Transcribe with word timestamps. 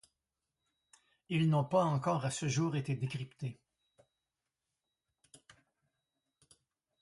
Ils 1.29 1.47
n'ont 1.47 1.63
pas 1.65 1.83
encore 1.83 2.25
à 2.25 2.31
ce 2.31 2.47
jour 2.47 2.75
été 2.75 2.95
décryptés. 2.95 3.59